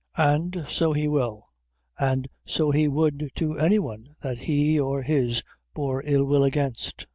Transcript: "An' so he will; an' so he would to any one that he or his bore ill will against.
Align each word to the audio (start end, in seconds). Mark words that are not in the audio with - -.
"An' 0.17 0.65
so 0.67 0.93
he 0.93 1.07
will; 1.07 1.45
an' 1.99 2.25
so 2.43 2.71
he 2.71 2.87
would 2.87 3.29
to 3.35 3.59
any 3.59 3.77
one 3.77 4.15
that 4.23 4.39
he 4.39 4.79
or 4.79 5.03
his 5.03 5.43
bore 5.75 6.01
ill 6.07 6.25
will 6.25 6.43
against. 6.43 7.05